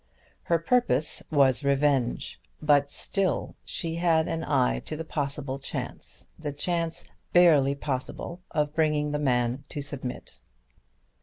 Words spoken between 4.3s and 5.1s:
eye to the